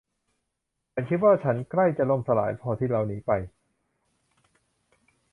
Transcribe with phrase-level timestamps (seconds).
[0.93, 3.31] ฉันคิดว่าฉันใกล้จะล่มสลายพอที่เราหนีไป